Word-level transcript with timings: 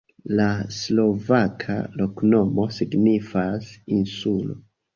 La 0.37 0.45
slovaka 0.77 1.75
loknomo 2.01 2.67
signifas: 2.81 3.71
insulo. 4.01 4.61